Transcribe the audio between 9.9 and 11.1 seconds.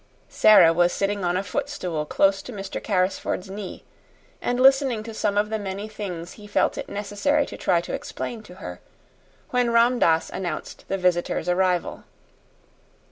Dass announced the